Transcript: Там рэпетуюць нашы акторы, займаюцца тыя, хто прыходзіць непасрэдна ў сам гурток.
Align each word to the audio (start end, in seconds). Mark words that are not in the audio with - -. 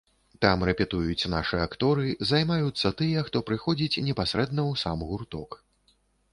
Там 0.43 0.63
рэпетуюць 0.69 1.29
нашы 1.33 1.59
акторы, 1.65 2.15
займаюцца 2.31 2.93
тыя, 3.03 3.27
хто 3.29 3.45
прыходзіць 3.53 4.01
непасрэдна 4.11 4.61
ў 4.71 4.85
сам 4.85 5.09
гурток. 5.11 5.63